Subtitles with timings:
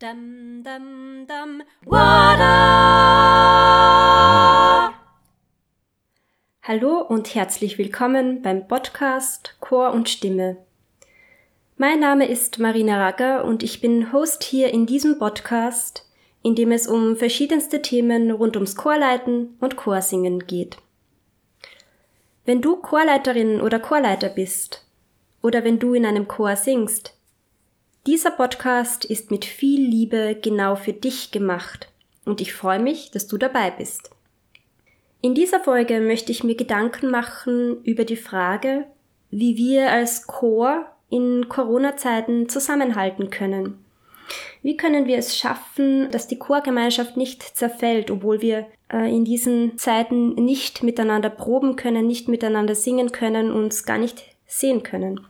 [0.00, 2.54] Dum, dum, dum, wada!
[6.62, 10.56] Hallo und herzlich willkommen beim Podcast Chor und Stimme.
[11.76, 16.10] Mein Name ist Marina Ragger und ich bin Host hier in diesem Podcast,
[16.42, 20.78] in dem es um verschiedenste Themen rund ums Chorleiten und Chorsingen geht.
[22.46, 24.86] Wenn du Chorleiterin oder Chorleiter bist
[25.42, 27.19] oder wenn du in einem Chor singst,
[28.06, 31.88] dieser Podcast ist mit viel Liebe genau für dich gemacht
[32.24, 34.10] und ich freue mich, dass du dabei bist.
[35.20, 38.86] In dieser Folge möchte ich mir Gedanken machen über die Frage,
[39.30, 43.84] wie wir als Chor in Corona-Zeiten zusammenhalten können.
[44.62, 49.76] Wie können wir es schaffen, dass die Chorgemeinschaft nicht zerfällt, obwohl wir äh, in diesen
[49.76, 55.26] Zeiten nicht miteinander proben können, nicht miteinander singen können, uns gar nicht sehen können?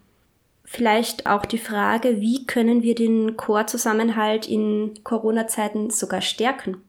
[0.73, 6.81] Vielleicht auch die Frage, wie können wir den Chorzusammenhalt in Corona-Zeiten sogar stärken?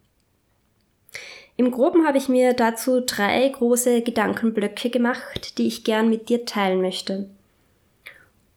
[1.57, 6.45] Im Groben habe ich mir dazu drei große Gedankenblöcke gemacht, die ich gern mit dir
[6.45, 7.27] teilen möchte.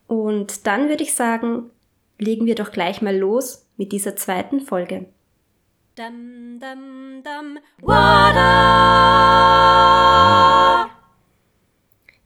[0.09, 1.71] Und dann würde ich sagen,
[2.19, 5.07] legen wir doch gleich mal los mit dieser zweiten Folge.
[5.97, 7.59] Dum, dum, dum,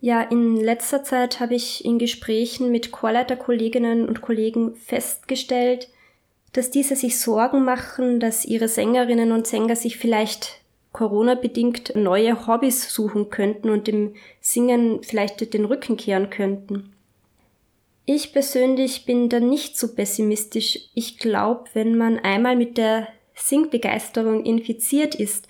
[0.01, 5.89] ja, in letzter Zeit habe ich in Gesprächen mit Chorleiterkolleginnen und Kollegen festgestellt,
[6.53, 10.61] dass diese sich Sorgen machen, dass ihre Sängerinnen und Sänger sich vielleicht
[10.93, 16.93] Corona-bedingt neue Hobbys suchen könnten und dem Singen vielleicht den Rücken kehren könnten.
[18.07, 20.79] Ich persönlich bin da nicht so pessimistisch.
[20.95, 25.47] Ich glaube, wenn man einmal mit der Singbegeisterung infiziert ist,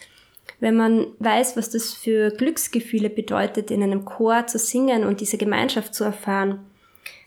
[0.61, 5.39] wenn man weiß, was das für Glücksgefühle bedeutet, in einem Chor zu singen und diese
[5.39, 6.67] Gemeinschaft zu erfahren,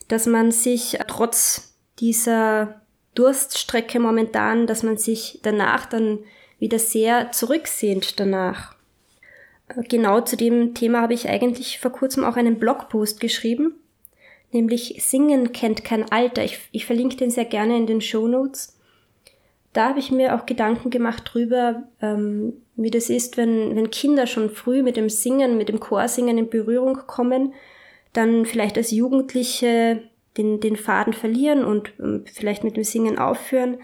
[0.08, 2.82] dass man sich trotz dieser
[3.16, 6.20] Durststrecke momentan, dass man sich danach dann
[6.60, 8.76] wieder sehr zurücksehnt danach.
[9.88, 13.76] Genau zu dem Thema habe ich eigentlich vor kurzem auch einen Blogpost geschrieben,
[14.52, 16.44] nämlich Singen kennt kein Alter.
[16.44, 18.78] Ich, ich verlinke den sehr gerne in den Show Notes
[19.74, 24.28] da habe ich mir auch Gedanken gemacht drüber, ähm, wie das ist, wenn, wenn Kinder
[24.28, 27.54] schon früh mit dem Singen, mit dem Chorsingen in Berührung kommen,
[28.14, 30.04] dann vielleicht als Jugendliche
[30.38, 33.78] den, den Faden verlieren und ähm, vielleicht mit dem Singen aufhören.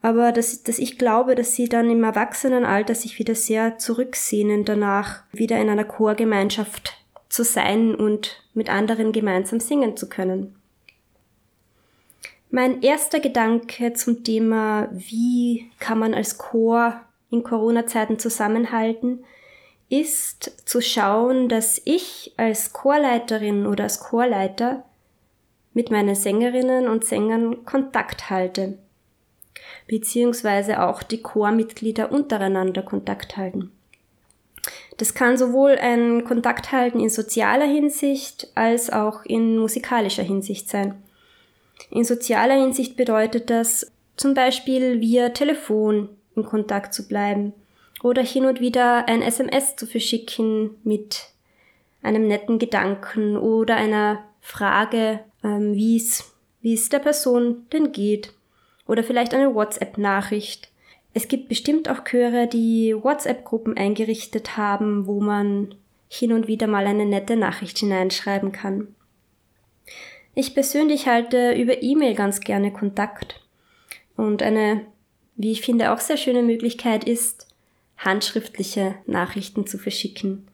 [0.00, 5.22] Aber dass, dass ich glaube, dass sie dann im Erwachsenenalter sich wieder sehr zurücksehnen danach,
[5.32, 6.94] wieder in einer Chorgemeinschaft
[7.28, 10.57] zu sein und mit anderen gemeinsam singen zu können.
[12.50, 17.00] Mein erster Gedanke zum Thema, wie kann man als Chor
[17.30, 19.24] in Corona-Zeiten zusammenhalten,
[19.90, 24.84] ist zu schauen, dass ich als Chorleiterin oder als Chorleiter
[25.74, 28.78] mit meinen Sängerinnen und Sängern Kontakt halte,
[29.86, 33.72] beziehungsweise auch die Chormitglieder untereinander Kontakt halten.
[34.96, 41.02] Das kann sowohl ein Kontakt halten in sozialer Hinsicht als auch in musikalischer Hinsicht sein.
[41.90, 47.52] In sozialer Hinsicht bedeutet das zum Beispiel via Telefon in Kontakt zu bleiben
[48.02, 51.30] oder hin und wieder ein SMS zu verschicken mit
[52.02, 58.32] einem netten Gedanken oder einer Frage, ähm, wie es wie es der Person denn geht
[58.86, 60.70] oder vielleicht eine WhatsApp-Nachricht.
[61.14, 65.74] Es gibt bestimmt auch Chöre, die WhatsApp-Gruppen eingerichtet haben, wo man
[66.08, 68.94] hin und wieder mal eine nette Nachricht hineinschreiben kann.
[70.34, 73.40] Ich persönlich halte über E-Mail ganz gerne Kontakt.
[74.16, 74.82] Und eine,
[75.36, 77.48] wie ich finde, auch sehr schöne Möglichkeit ist,
[77.98, 80.46] handschriftliche Nachrichten zu verschicken.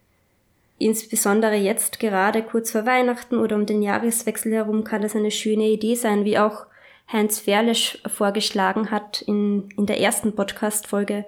[0.79, 5.69] Insbesondere jetzt, gerade kurz vor Weihnachten oder um den Jahreswechsel herum, kann das eine schöne
[5.69, 6.67] Idee sein, wie auch
[7.13, 11.25] Heinz Ferlesch vorgeschlagen hat in, in der ersten Podcast-Folge,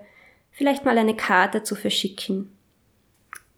[0.51, 2.51] vielleicht mal eine Karte zu verschicken.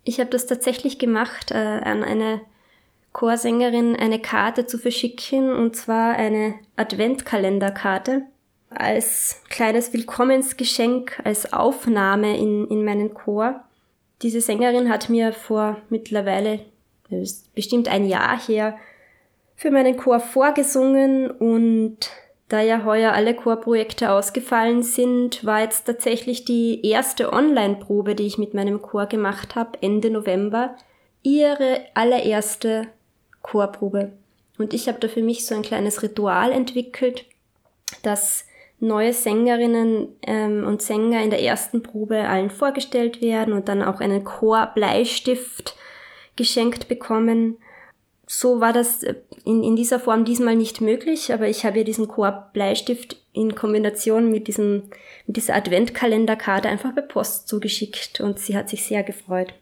[0.05, 2.41] Ich habe das tatsächlich gemacht äh, an eine
[3.13, 8.23] Chorsängerin eine Karte zu verschicken, und zwar eine Adventkalenderkarte
[8.71, 13.65] als kleines Willkommensgeschenk, als Aufnahme in, in meinen Chor.
[14.23, 16.61] Diese Sängerin hat mir vor mittlerweile
[17.55, 18.77] bestimmt ein Jahr her
[19.57, 22.11] für meinen Chor vorgesungen und
[22.49, 28.39] da ja heuer alle Chorprojekte ausgefallen sind, war jetzt tatsächlich die erste Online-Probe, die ich
[28.39, 30.77] mit meinem Chor gemacht habe, Ende November,
[31.23, 32.89] ihre allererste
[33.43, 34.13] Chorprobe.
[34.59, 37.25] Und ich habe da für mich so ein kleines Ritual entwickelt,
[38.03, 38.45] dass
[38.81, 44.01] neue Sängerinnen ähm, und Sänger in der ersten Probe allen vorgestellt werden und dann auch
[44.01, 45.77] einen Chorbleistift
[46.37, 47.59] geschenkt bekommen.
[48.27, 49.15] so war das äh,
[49.45, 53.55] in, in dieser Form diesmal nicht möglich, aber ich habe ihr diesen Chor Bleistift in
[53.55, 54.91] Kombination mit, diesem,
[55.27, 59.55] mit dieser Adventkalenderkarte einfach per Post zugeschickt und sie hat sich sehr gefreut.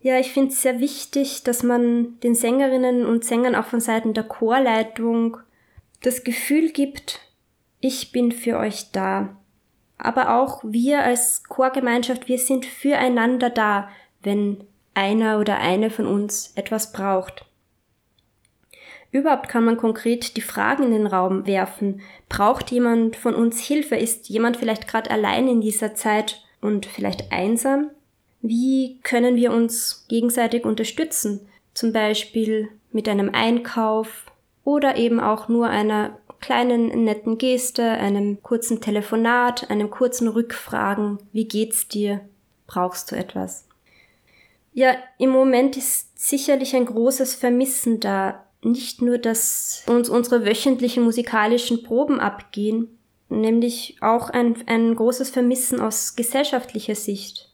[0.00, 4.14] Ja, ich finde es sehr wichtig, dass man den Sängerinnen und Sängern auch von Seiten
[4.14, 5.38] der Chorleitung
[6.02, 7.20] das Gefühl gibt,
[7.80, 9.36] ich bin für euch da.
[9.98, 13.88] Aber auch wir als Chorgemeinschaft, wir sind füreinander da,
[14.22, 14.64] wenn
[14.94, 17.44] einer oder eine von uns etwas braucht.
[19.10, 22.02] Überhaupt kann man konkret die Fragen in den Raum werfen.
[22.28, 23.96] Braucht jemand von uns Hilfe?
[23.96, 27.90] Ist jemand vielleicht gerade allein in dieser Zeit und vielleicht einsam?
[28.40, 31.40] Wie können wir uns gegenseitig unterstützen?
[31.74, 34.26] Zum Beispiel mit einem Einkauf
[34.64, 41.18] oder eben auch nur einer kleinen netten Geste, einem kurzen Telefonat, einem kurzen Rückfragen.
[41.32, 42.20] Wie geht's dir?
[42.66, 43.66] Brauchst du etwas?
[44.72, 48.44] Ja, im Moment ist sicherlich ein großes Vermissen da.
[48.62, 52.98] Nicht nur, dass uns unsere wöchentlichen musikalischen Proben abgehen,
[53.28, 57.47] nämlich auch ein, ein großes Vermissen aus gesellschaftlicher Sicht.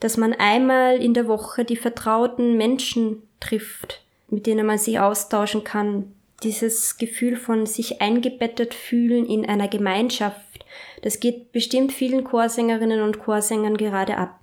[0.00, 5.64] Dass man einmal in der Woche die vertrauten Menschen trifft, mit denen man sich austauschen
[5.64, 6.12] kann.
[6.42, 10.64] Dieses Gefühl von sich eingebettet fühlen in einer Gemeinschaft,
[11.02, 14.38] das geht bestimmt vielen Chorsängerinnen und Chorsängern gerade ab.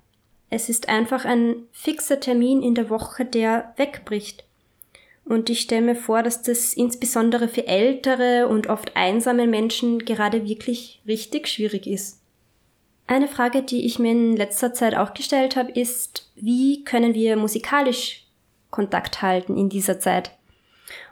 [0.50, 4.44] Es ist einfach ein fixer Termin in der Woche, der wegbricht.
[5.24, 10.46] Und ich stelle mir vor, dass das insbesondere für ältere und oft einsame Menschen gerade
[10.46, 12.20] wirklich richtig schwierig ist.
[13.06, 17.36] Eine Frage, die ich mir in letzter Zeit auch gestellt habe, ist, wie können wir
[17.36, 18.24] musikalisch
[18.70, 20.32] Kontakt halten in dieser Zeit?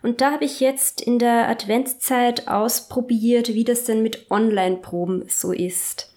[0.02, 5.52] Und da habe ich jetzt in der Adventszeit ausprobiert, wie das denn mit Online-Proben so
[5.52, 6.14] ist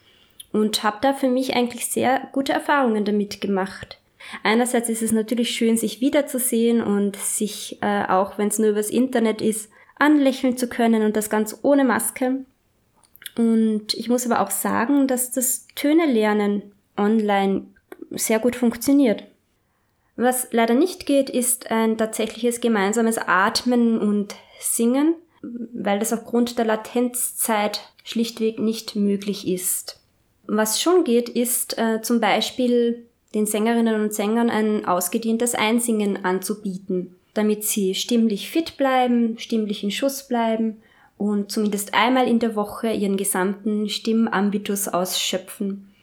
[0.52, 4.00] und habe da für mich eigentlich sehr gute Erfahrungen damit gemacht.
[4.44, 8.90] Einerseits ist es natürlich schön, sich wiederzusehen und sich, äh, auch wenn es nur übers
[8.90, 12.46] Internet ist, anlächeln zu können und das ganz ohne Maske.
[13.38, 17.68] Und ich muss aber auch sagen, dass das Töne lernen online
[18.12, 19.24] sehr gut funktioniert.
[20.16, 26.66] Was leider nicht geht, ist ein tatsächliches gemeinsames Atmen und Singen, weil das aufgrund der
[26.66, 30.00] Latenzzeit schlichtweg nicht möglich ist.
[30.48, 33.06] Was schon geht, ist äh, zum Beispiel
[33.36, 39.92] den Sängerinnen und Sängern ein ausgedehntes Einsingen anzubieten, damit sie stimmlich fit bleiben, stimmlich in
[39.92, 40.82] Schuss bleiben
[41.18, 45.94] und zumindest einmal in der Woche ihren gesamten Stimmambitus ausschöpfen.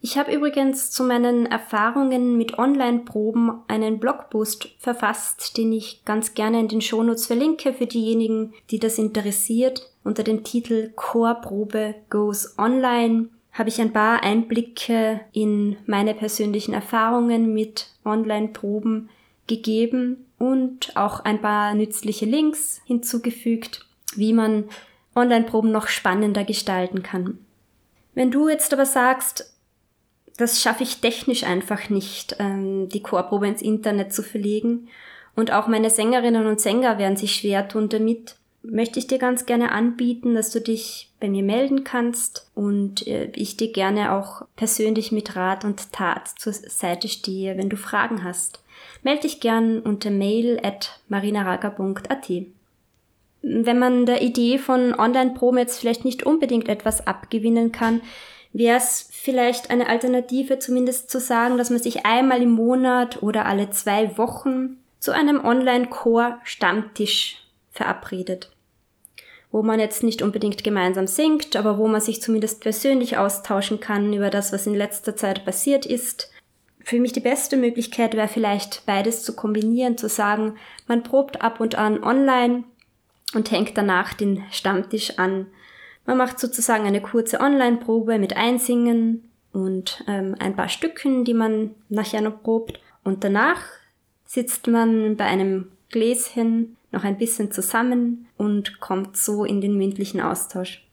[0.00, 6.60] Ich habe übrigens zu meinen Erfahrungen mit Online-Proben einen Blogpost verfasst, den ich ganz gerne
[6.60, 13.30] in den Shownotes verlinke für diejenigen, die das interessiert, unter dem Titel Chorprobe Goes Online
[13.54, 19.08] habe ich ein paar Einblicke in meine persönlichen Erfahrungen mit Online-Proben
[19.46, 23.86] gegeben und auch ein paar nützliche Links hinzugefügt,
[24.18, 24.64] wie man
[25.14, 27.38] Online-Proben noch spannender gestalten kann.
[28.14, 29.54] Wenn du jetzt aber sagst,
[30.36, 34.88] das schaffe ich technisch einfach nicht, ähm, die Chorprobe ins Internet zu verlegen,
[35.36, 39.46] und auch meine Sängerinnen und Sänger werden sich schwer tun damit, möchte ich dir ganz
[39.46, 44.46] gerne anbieten, dass du dich bei mir melden kannst und äh, ich dir gerne auch
[44.56, 48.62] persönlich mit Rat und Tat zur Seite stehe, wenn du Fragen hast.
[49.02, 52.30] Melde dich gern unter mail at marinaraga.at.
[53.46, 58.00] Wenn man der Idee von Online-Proben jetzt vielleicht nicht unbedingt etwas abgewinnen kann,
[58.52, 63.44] wäre es vielleicht eine Alternative zumindest zu sagen, dass man sich einmal im Monat oder
[63.44, 68.50] alle zwei Wochen zu einem Online-Chor-Stammtisch verabredet
[69.54, 74.12] wo man jetzt nicht unbedingt gemeinsam singt, aber wo man sich zumindest persönlich austauschen kann
[74.12, 76.32] über das, was in letzter Zeit passiert ist.
[76.80, 80.56] Für mich die beste Möglichkeit wäre vielleicht beides zu kombinieren, zu sagen,
[80.88, 82.64] man probt ab und an online
[83.34, 85.46] und hängt danach den Stammtisch an.
[86.06, 91.70] Man macht sozusagen eine kurze Online-Probe mit Einsingen und ähm, ein paar Stücken, die man
[91.88, 92.80] nachher noch probt.
[93.04, 93.62] Und danach
[94.24, 100.20] sitzt man bei einem Gläschen noch ein bisschen zusammen und kommt so in den mündlichen
[100.20, 100.84] Austausch.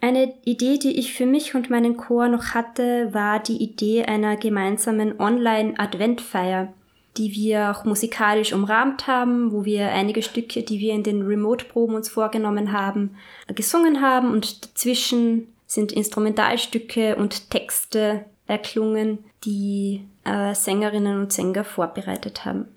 [0.00, 4.36] Eine Idee, die ich für mich und meinen Chor noch hatte, war die Idee einer
[4.36, 6.72] gemeinsamen Online-Adventfeier,
[7.16, 11.94] die wir auch musikalisch umrahmt haben, wo wir einige Stücke, die wir in den Remote-Proben
[11.94, 13.16] uns vorgenommen haben,
[13.48, 22.44] gesungen haben und dazwischen sind Instrumentalstücke und Texte erklungen, die äh, Sängerinnen und Sänger vorbereitet
[22.44, 22.68] haben.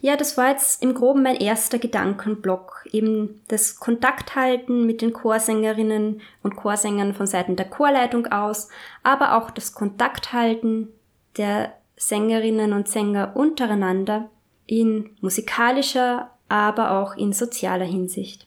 [0.00, 2.86] Ja, das war jetzt im Groben mein erster Gedankenblock.
[2.90, 8.68] Eben das Kontakthalten mit den Chorsängerinnen und Chorsängern von Seiten der Chorleitung aus,
[9.02, 10.88] aber auch das Kontakthalten
[11.36, 11.74] der
[12.08, 14.28] Sängerinnen und Sänger untereinander
[14.66, 18.46] in musikalischer, aber auch in sozialer Hinsicht.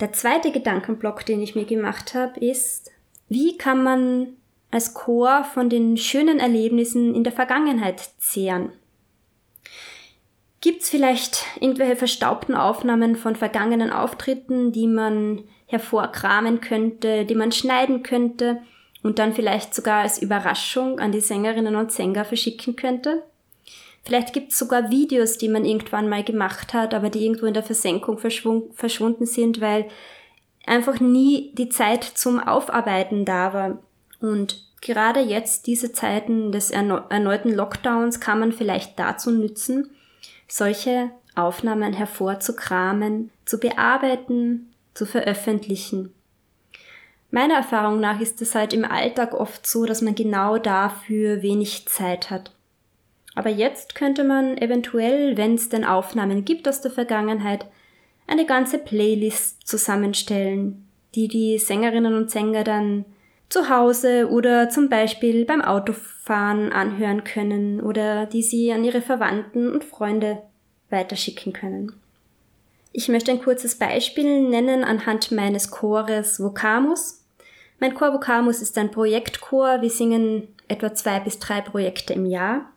[0.00, 2.90] Der zweite Gedankenblock, den ich mir gemacht habe, ist,
[3.28, 4.28] wie kann man
[4.72, 8.72] als Chor von den schönen Erlebnissen in der Vergangenheit zehren?
[10.60, 17.52] Gibt es vielleicht irgendwelche verstaubten Aufnahmen von vergangenen Auftritten, die man hervorkramen könnte, die man
[17.52, 18.60] schneiden könnte
[19.02, 23.22] und dann vielleicht sogar als Überraschung an die Sängerinnen und Sänger verschicken könnte?
[24.04, 27.54] Vielleicht gibt es sogar Videos, die man irgendwann mal gemacht hat, aber die irgendwo in
[27.54, 29.88] der Versenkung verschwunden sind, weil
[30.66, 33.78] einfach nie die Zeit zum Aufarbeiten da war.
[34.20, 39.90] Und gerade jetzt, diese Zeiten des erneuten Lockdowns, kann man vielleicht dazu nützen,
[40.48, 46.12] solche Aufnahmen hervorzukramen, zu bearbeiten, zu veröffentlichen.
[47.30, 51.86] Meiner Erfahrung nach ist es halt im Alltag oft so, dass man genau dafür wenig
[51.86, 52.52] Zeit hat.
[53.34, 57.66] Aber jetzt könnte man eventuell, wenn es denn Aufnahmen gibt aus der Vergangenheit,
[58.26, 63.04] eine ganze Playlist zusammenstellen, die die Sängerinnen und Sänger dann
[63.48, 69.72] zu Hause oder zum Beispiel beim Autofahren anhören können oder die sie an ihre Verwandten
[69.72, 70.42] und Freunde
[70.88, 71.92] weiterschicken können.
[72.92, 77.19] Ich möchte ein kurzes Beispiel nennen anhand meines Chores Vocamus.
[77.80, 79.80] Mein Chor Vocamus ist ein Projektchor.
[79.80, 82.70] Wir singen etwa zwei bis drei Projekte im Jahr.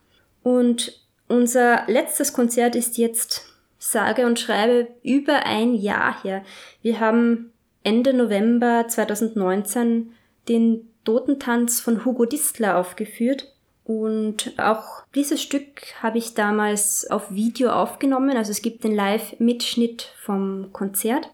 [0.44, 3.46] Und unser letztes Konzert ist jetzt
[3.78, 6.44] sage und schreibe über ein Jahr her.
[6.82, 7.52] Wir haben
[7.84, 10.14] Ende November 2019
[10.48, 13.54] den Totentanz von Hugo Distler aufgeführt.
[13.84, 18.38] Und auch dieses Stück habe ich damals auf Video aufgenommen.
[18.38, 21.30] Also es gibt den Live-Mitschnitt vom Konzert.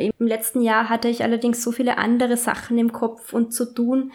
[0.00, 4.12] Im letzten Jahr hatte ich allerdings so viele andere Sachen im Kopf und zu tun,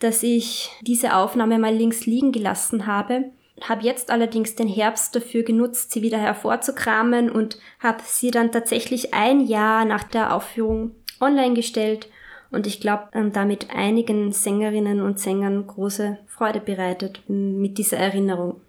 [0.00, 3.30] dass ich diese Aufnahme mal links liegen gelassen habe
[3.62, 9.14] habe jetzt allerdings den Herbst dafür genutzt, sie wieder hervorzukramen und habe sie dann tatsächlich
[9.14, 12.08] ein Jahr nach der Aufführung online gestellt
[12.50, 18.60] und ich glaube, ähm, damit einigen Sängerinnen und Sängern große Freude bereitet mit dieser Erinnerung.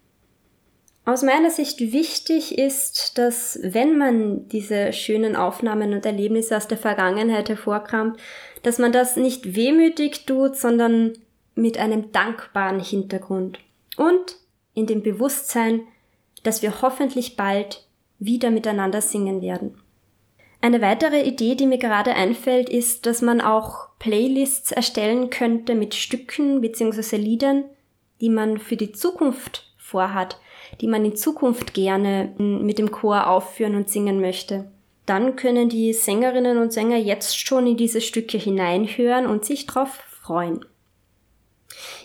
[1.08, 6.80] Aus meiner Sicht wichtig ist, dass wenn man diese schönen Aufnahmen und Erlebnisse aus der
[6.80, 8.20] Vergangenheit hervorkramt,
[8.64, 11.14] dass man das nicht wehmütig tut, sondern
[11.54, 13.60] mit einem dankbaren Hintergrund.
[13.98, 14.38] Und
[14.74, 15.82] in dem Bewusstsein,
[16.42, 17.86] dass wir hoffentlich bald
[18.18, 19.80] wieder miteinander singen werden.
[20.60, 25.94] Eine weitere Idee, die mir gerade einfällt, ist, dass man auch Playlists erstellen könnte mit
[25.94, 27.18] Stücken bzw.
[27.18, 27.66] Liedern,
[28.22, 30.40] die man für die Zukunft vorhat,
[30.82, 34.66] die man in Zukunft gerne mit dem Chor aufführen und singen möchte.
[35.06, 39.90] Dann können die Sängerinnen und Sänger jetzt schon in diese Stücke hineinhören und sich darauf
[40.22, 40.66] freuen.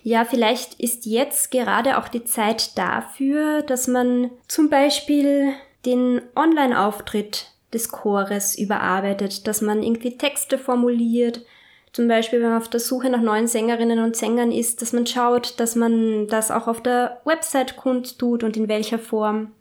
[0.02, 5.52] Ja, vielleicht ist jetzt gerade auch die Zeit dafür, dass man zum Beispiel
[5.86, 11.42] den Online-Auftritt des Chores überarbeitet, dass man irgendwie Texte formuliert,
[11.92, 15.06] zum Beispiel, wenn man auf der Suche nach neuen Sängerinnen und Sängern ist, dass man
[15.06, 19.52] schaut, dass man das auch auf der Website kundtut und in welcher Form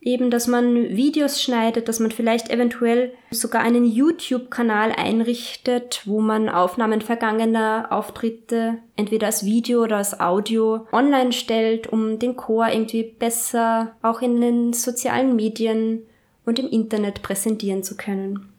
[0.00, 6.48] eben, dass man Videos schneidet, dass man vielleicht eventuell sogar einen YouTube-Kanal einrichtet, wo man
[6.48, 13.02] Aufnahmen vergangener Auftritte entweder als Video oder als Audio online stellt, um den Chor irgendwie
[13.02, 16.02] besser auch in den sozialen Medien
[16.46, 18.49] und im Internet präsentieren zu können.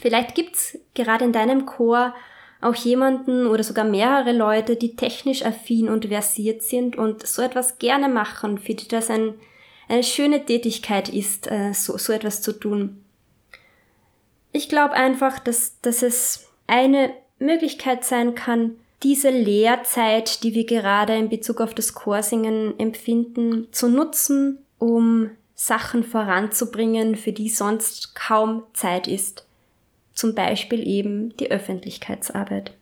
[0.00, 2.14] Vielleicht gibt's gerade in deinem Chor
[2.60, 7.78] auch jemanden oder sogar mehrere Leute, die technisch affin und versiert sind und so etwas
[7.78, 9.34] gerne machen, für die das ein
[9.88, 13.02] eine schöne Tätigkeit ist, äh, so, so etwas zu tun.
[14.52, 21.14] Ich glaube einfach, dass, dass es eine Möglichkeit sein kann, diese Lehrzeit, die wir gerade
[21.14, 28.64] in Bezug auf das Chorsingen empfinden, zu nutzen, um Sachen voranzubringen, für die sonst kaum
[28.74, 29.46] Zeit ist.
[30.18, 32.72] Zum Beispiel eben die Öffentlichkeitsarbeit.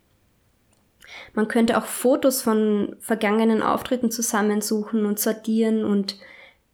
[1.34, 6.16] Man könnte auch Fotos von vergangenen Auftritten zusammensuchen und sortieren und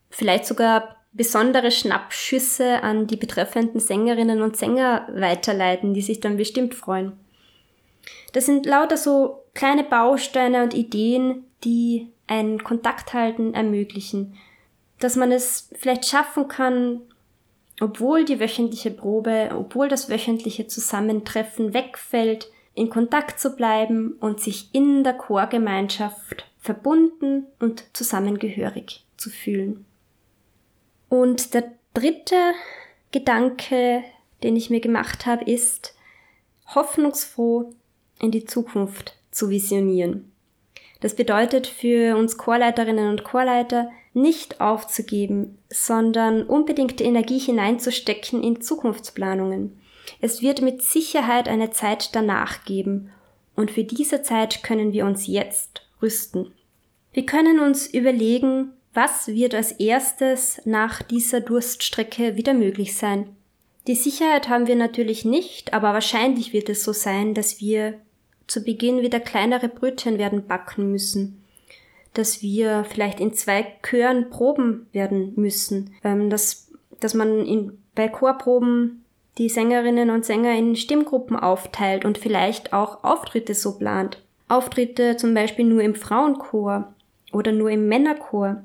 [0.09, 6.76] vielleicht sogar besondere Schnappschüsse an die betreffenden Sängerinnen und Sänger weiterleiten, die sich dann bestimmt
[6.76, 7.14] freuen.
[8.33, 14.38] Das sind lauter so kleine Bausteine und Ideen, die ein Kontakt halten ermöglichen.
[15.00, 17.00] Dass man es vielleicht schaffen kann,
[17.81, 24.71] obwohl die wöchentliche Probe, obwohl das wöchentliche Zusammentreffen wegfällt, in Kontakt zu bleiben und sich
[24.73, 29.85] in der Chorgemeinschaft verbunden und zusammengehörig zu fühlen.
[31.09, 32.52] Und der dritte
[33.11, 34.02] Gedanke,
[34.43, 35.95] den ich mir gemacht habe, ist,
[36.75, 37.75] hoffnungsfroh
[38.21, 40.33] in die Zukunft zu visionieren.
[41.00, 48.61] Das bedeutet für uns Chorleiterinnen und Chorleiter, nicht aufzugeben, sondern unbedingt die Energie hineinzustecken in
[48.61, 49.78] Zukunftsplanungen.
[50.21, 53.11] Es wird mit Sicherheit eine Zeit danach geben
[53.54, 56.52] und für diese Zeit können wir uns jetzt rüsten.
[57.12, 63.37] Wir können uns überlegen, was wird als erstes nach dieser Durststrecke wieder möglich sein.
[63.87, 68.00] Die Sicherheit haben wir natürlich nicht, aber wahrscheinlich wird es so sein, dass wir
[68.47, 71.42] zu Beginn wieder kleinere Brötchen werden backen müssen,
[72.14, 78.09] dass wir vielleicht in zwei Chören proben werden müssen, ähm, dass, dass man in, bei
[78.09, 79.04] Chorproben
[79.38, 84.23] die Sängerinnen und Sänger in Stimmgruppen aufteilt und vielleicht auch Auftritte so plant.
[84.49, 86.92] Auftritte zum Beispiel nur im Frauenchor
[87.33, 88.62] oder nur im Männerchor.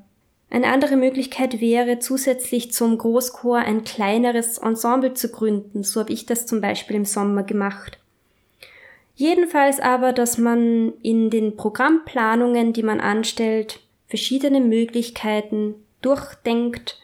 [0.50, 5.84] Eine andere Möglichkeit wäre, zusätzlich zum Großchor ein kleineres Ensemble zu gründen.
[5.84, 8.00] So habe ich das zum Beispiel im Sommer gemacht.
[9.18, 17.02] Jedenfalls aber, dass man in den Programmplanungen, die man anstellt, verschiedene Möglichkeiten durchdenkt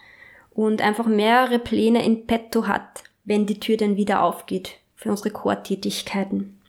[0.54, 5.32] und einfach mehrere Pläne in petto hat, wenn die Tür dann wieder aufgeht für unsere
[5.32, 6.62] Chortätigkeiten.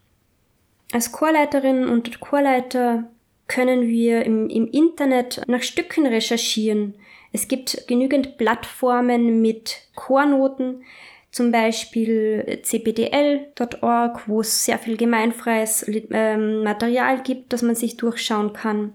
[0.93, 3.11] Als Chorleiterinnen und Chorleiter
[3.47, 6.95] können wir im, im Internet nach Stücken recherchieren.
[7.33, 10.85] Es gibt genügend Plattformen mit Chornoten,
[11.35, 18.53] zum Beispiel cpdl.org, wo es sehr viel gemeinfreies ähm, Material gibt, das man sich durchschauen
[18.53, 18.93] kann.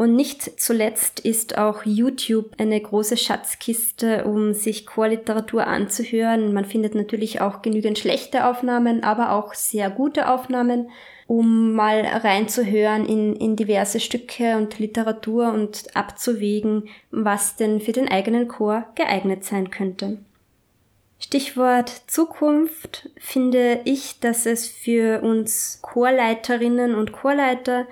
[0.00, 6.54] Und nicht zuletzt ist auch YouTube eine große Schatzkiste, um sich Chorliteratur anzuhören.
[6.54, 10.88] Man findet natürlich auch genügend schlechte Aufnahmen, aber auch sehr gute Aufnahmen
[11.26, 18.08] um mal reinzuhören in, in diverse Stücke und Literatur und abzuwägen, was denn für den
[18.08, 20.16] eigenen Chor geeignet sein könnte.
[21.18, 27.86] Stichwort Zukunft finde ich, dass es für uns Chorleiterinnen und Chorleiter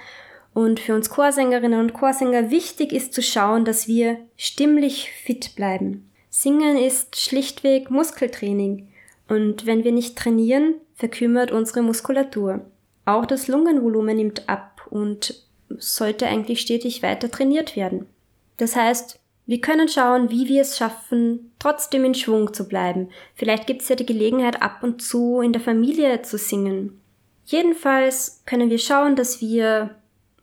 [0.59, 6.11] und für uns Chorsängerinnen und Chorsänger wichtig ist zu schauen, dass wir stimmlich fit bleiben.
[6.31, 8.89] Singen ist schlichtweg Muskeltraining
[9.29, 12.63] und wenn wir nicht trainieren, verkümmert unsere Muskulatur.
[13.05, 18.07] Auch das Lungenvolumen nimmt ab und sollte eigentlich stetig weiter trainiert werden.
[18.57, 23.11] Das heißt, wir können schauen, wie wir es schaffen, trotzdem in Schwung zu bleiben.
[23.37, 27.01] Vielleicht gibt es ja die Gelegenheit, ab und zu in der Familie zu singen.
[27.45, 29.95] Jedenfalls können wir schauen, dass wir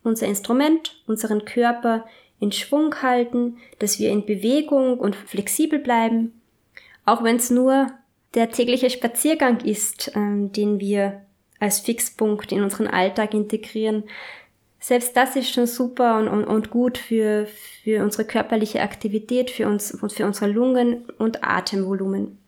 [0.06, 2.06] unser Instrument, unseren Körper
[2.40, 6.40] in Schwung halten, dass wir in Bewegung und flexibel bleiben,
[7.04, 7.88] auch wenn es nur
[8.34, 11.22] der tägliche Spaziergang ist, ähm, den wir
[11.58, 14.04] als Fixpunkt in unseren Alltag integrieren.
[14.78, 17.46] Selbst das ist schon super und, und, und gut für,
[17.82, 22.38] für unsere körperliche Aktivität, für uns und für unsere Lungen und Atemvolumen.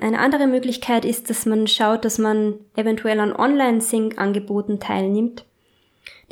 [0.00, 5.44] Eine andere Möglichkeit ist, dass man schaut, dass man eventuell an Online-Sync-Angeboten teilnimmt.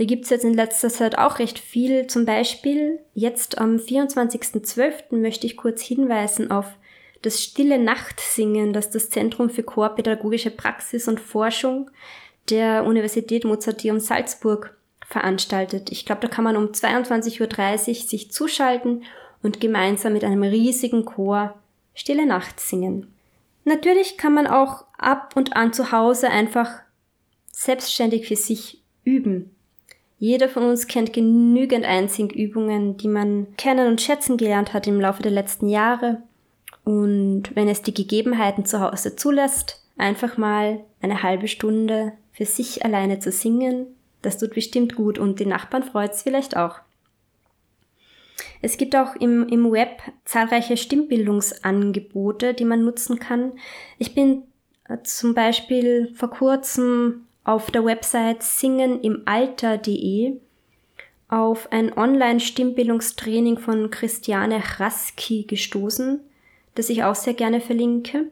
[0.00, 2.06] Da gibt's jetzt in letzter Zeit auch recht viel.
[2.06, 5.14] Zum Beispiel jetzt am 24.12.
[5.14, 6.64] möchte ich kurz hinweisen auf
[7.20, 11.90] das Stille Nachtsingen, das das Zentrum für Chorpädagogische Praxis und Forschung
[12.48, 14.74] der Universität Mozarteum Salzburg
[15.06, 15.92] veranstaltet.
[15.92, 19.04] Ich glaube, da kann man um 22.30 Uhr sich zuschalten
[19.42, 21.60] und gemeinsam mit einem riesigen Chor
[21.92, 23.12] Stille Nacht singen.
[23.66, 26.70] Natürlich kann man auch ab und an zu Hause einfach
[27.52, 29.54] selbstständig für sich üben.
[30.20, 35.22] Jeder von uns kennt genügend Einsingübungen, die man kennen und schätzen gelernt hat im Laufe
[35.22, 36.22] der letzten Jahre.
[36.84, 42.84] Und wenn es die Gegebenheiten zu Hause zulässt, einfach mal eine halbe Stunde für sich
[42.84, 43.86] alleine zu singen,
[44.20, 46.80] das tut bestimmt gut und die Nachbarn freut es vielleicht auch.
[48.60, 53.52] Es gibt auch im, im Web zahlreiche Stimmbildungsangebote, die man nutzen kann.
[53.96, 54.42] Ich bin
[54.86, 60.38] äh, zum Beispiel vor kurzem auf der Website singenimalter.de
[61.28, 66.20] auf ein Online-Stimmbildungstraining von Christiane Raski gestoßen
[66.74, 68.30] das ich auch sehr gerne verlinke.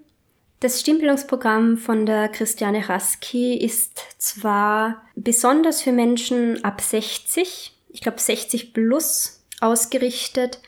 [0.60, 8.20] Das Stimmbildungsprogramm von der Christiane Raski ist zwar besonders für Menschen ab 60, ich glaube
[8.20, 10.60] 60 plus ausgerichtet,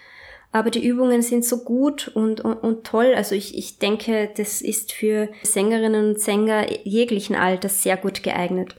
[0.52, 3.14] aber die Übungen sind so gut und, und, und toll.
[3.14, 8.76] Also ich, ich denke, das ist für Sängerinnen und Sänger jeglichen Alters sehr gut geeignet.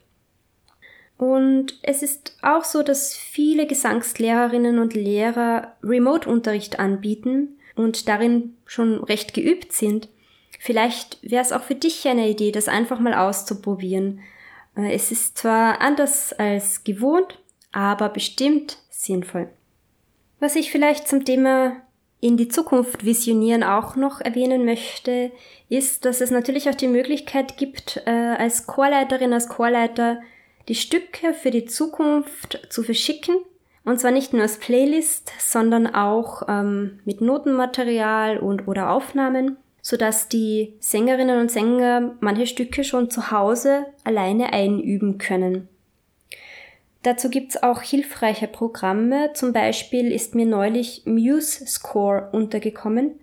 [1.18, 9.04] Und es ist auch so, dass viele Gesangslehrerinnen und Lehrer Remote-Unterricht anbieten und darin schon
[9.04, 10.10] recht geübt sind,
[10.60, 14.22] vielleicht wäre es auch für dich eine Idee, das einfach mal auszuprobieren.
[14.76, 17.40] Äh, es ist zwar anders als gewohnt,
[17.72, 19.50] aber bestimmt sinnvoll.
[20.42, 21.84] Was ich vielleicht zum Thema
[22.20, 25.32] in die Zukunft visionieren auch noch erwähnen möchte,
[25.70, 30.20] ist, dass es natürlich auch die Möglichkeit gibt, äh, als Chorleiterin, als Chorleiter
[30.68, 33.36] die Stücke für die Zukunft zu verschicken.
[33.84, 40.28] Und zwar nicht nur als Playlist, sondern auch ähm, mit Notenmaterial und oder Aufnahmen, sodass
[40.28, 45.70] die Sängerinnen und Sänger manche Stücke schon zu Hause alleine einüben können.
[47.04, 49.32] Dazu gibt's auch hilfreiche Programme.
[49.34, 53.20] Zum Beispiel ist mir neulich Muse Score untergekommen.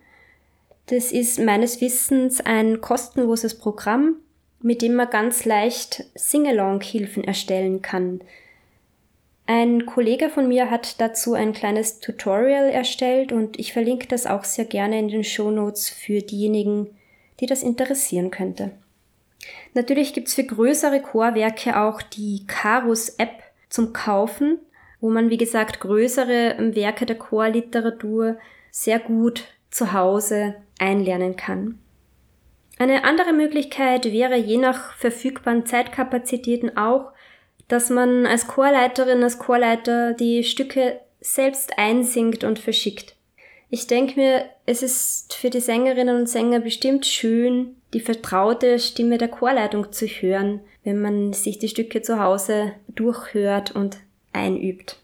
[0.87, 4.17] Das ist meines Wissens ein kostenloses Programm,
[4.61, 8.21] mit dem man ganz leicht Singalong-Hilfen erstellen kann.
[9.47, 14.45] Ein Kollege von mir hat dazu ein kleines Tutorial erstellt und ich verlinke das auch
[14.45, 16.89] sehr gerne in den Show Notes für diejenigen,
[17.41, 18.73] die das interessieren könnte.
[19.73, 24.59] Natürlich gibt's für größere Chorwerke auch die Karus App zum Kaufen,
[25.01, 28.39] wo man, wie gesagt, größere Werke der Chorliteratur
[28.71, 31.79] sehr gut zu Hause einlernen kann.
[32.79, 37.13] Eine andere Möglichkeit wäre je nach verfügbaren Zeitkapazitäten auch,
[37.67, 43.17] dass man als Chorleiterin, als Chorleiter die Stücke selbst einsingt und verschickt.
[43.71, 49.19] Ich denke mir, es ist für die Sängerinnen und Sänger bestimmt schön, die vertraute Stimme
[49.19, 53.99] der Chorleitung zu hören, wenn man sich die Stücke zu Hause durchhört und
[54.33, 54.99] einübt.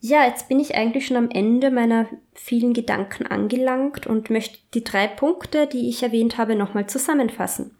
[0.00, 4.84] Ja, jetzt bin ich eigentlich schon am Ende meiner vielen Gedanken angelangt und möchte die
[4.84, 7.76] drei Punkte, die ich erwähnt habe, nochmal zusammenfassen.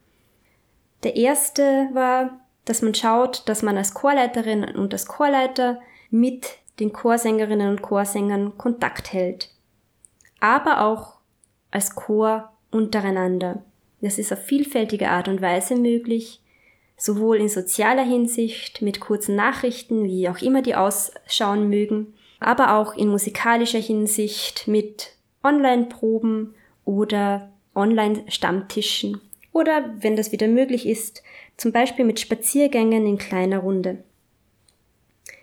[1.04, 6.92] Der erste war, dass man schaut, dass man als Chorleiterin und als Chorleiter mit den
[6.92, 9.48] Chorsängerinnen und Chorsängern Kontakt hält.
[10.38, 11.14] Aber auch
[11.70, 13.64] als Chor untereinander.
[14.02, 16.42] Das ist auf vielfältige Art und Weise möglich,
[16.98, 22.94] sowohl in sozialer Hinsicht mit kurzen Nachrichten, wie auch immer die ausschauen mögen, aber auch
[22.94, 29.20] in musikalischer Hinsicht mit Online-Proben oder Online-Stammtischen
[29.52, 31.22] oder, wenn das wieder möglich ist,
[31.56, 34.04] zum Beispiel mit Spaziergängen in kleiner Runde.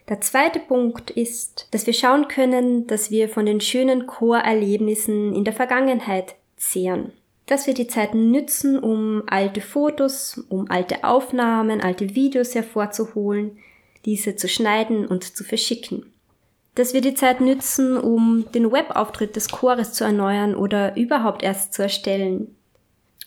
[0.08, 5.44] Der zweite Punkt ist, dass wir schauen können, dass wir von den schönen Chorerlebnissen in
[5.44, 7.12] der Vergangenheit zehren
[7.46, 13.58] dass wir die Zeit nützen, um alte Fotos, um alte Aufnahmen, alte Videos hervorzuholen,
[14.06, 16.12] diese zu schneiden und zu verschicken.
[16.74, 21.74] Dass wir die Zeit nützen, um den Webauftritt des Chores zu erneuern oder überhaupt erst
[21.74, 22.56] zu erstellen.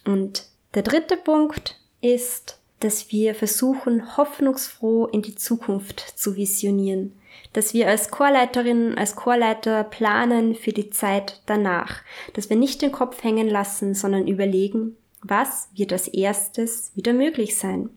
[0.05, 7.18] Und der dritte Punkt ist, dass wir versuchen, hoffnungsfroh in die Zukunft zu visionieren
[7.53, 12.03] dass wir als Chorleiterin, als Chorleiter planen für die Zeit danach,
[12.35, 17.57] dass wir nicht den Kopf hängen lassen, sondern überlegen, was wird als erstes wieder möglich
[17.57, 17.91] sein.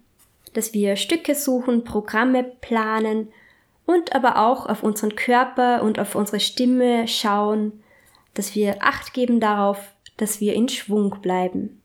[0.54, 3.30] Dass wir Stücke suchen, Programme planen
[3.86, 7.84] und aber auch auf unseren Körper und auf unsere Stimme schauen,
[8.34, 11.82] dass wir Acht geben darauf, dass wir in Schwung bleiben.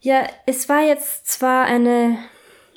[0.00, 2.18] Ja, es war jetzt zwar eine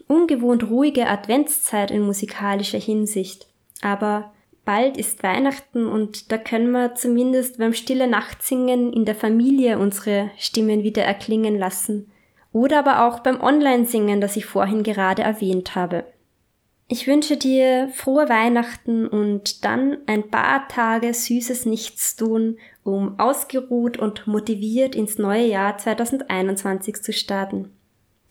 [0.07, 3.47] ungewohnt ruhige Adventszeit in musikalischer Hinsicht,
[3.83, 4.33] aber
[4.65, 10.31] bald ist Weihnachten und da können wir zumindest beim Stille Nachtsingen in der Familie unsere
[10.37, 12.11] Stimmen wieder erklingen lassen.
[12.51, 16.05] Oder aber auch beim Online-Singen, das ich vorhin gerade erwähnt habe.
[16.87, 24.27] Ich wünsche dir frohe Weihnachten und dann ein paar Tage süßes Nichtstun, um ausgeruht und
[24.27, 27.71] motiviert ins neue Jahr 2021 zu starten.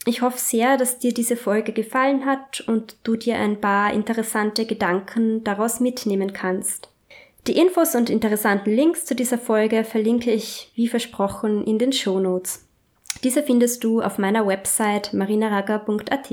[0.05, 4.67] Ich hoffe sehr, dass dir diese Folge gefallen hat und du dir ein paar interessante
[4.67, 6.89] Gedanken daraus mitnehmen kannst.
[7.47, 12.19] Die Infos und interessanten Links zu dieser Folge verlinke ich, wie versprochen, in den Show
[12.19, 12.67] Notes.
[13.23, 16.31] Diese findest du auf meiner Website marinaraga.at.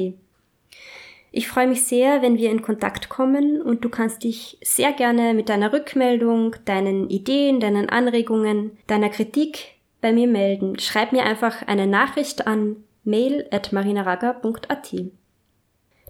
[1.32, 5.36] Ich freue mich sehr, wenn wir in Kontakt kommen und du kannst dich sehr gerne
[5.36, 10.80] mit deiner Rückmeldung, deinen Ideen, deinen Anregungen, deiner Kritik bei mir melden.
[10.80, 14.94] Schreib mir einfach eine Nachricht an mail at marinaraga.at.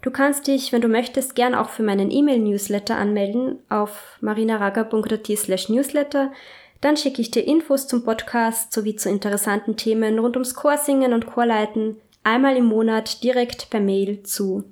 [0.02, 5.68] Du kannst dich, wenn du möchtest, gern auch für meinen E-Mail-Newsletter anmelden auf marinaraga.at slash
[5.68, 6.32] newsletter.
[6.80, 11.26] Dann schicke ich dir Infos zum Podcast sowie zu interessanten Themen rund ums Chorsingen und
[11.26, 14.64] Chorleiten einmal im Monat direkt per Mail zu.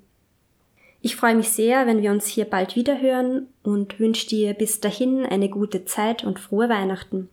[1.01, 4.81] Ich freue mich sehr, wenn wir uns hier bald wieder hören und wünsche dir bis
[4.81, 7.29] dahin eine gute Zeit und frohe Weihnachten.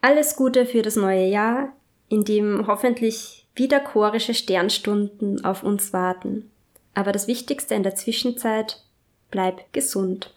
[0.00, 1.72] Alles Gute für das neue Jahr,
[2.08, 6.50] in dem hoffentlich wieder chorische Sternstunden auf uns warten.
[6.94, 8.82] Aber das Wichtigste in der Zwischenzeit,
[9.30, 10.32] bleib gesund.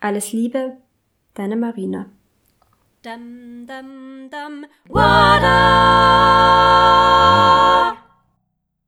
[0.00, 0.76] Alles Liebe,
[1.34, 2.06] deine Marina.
[3.02, 4.66] Dum, dum, dum.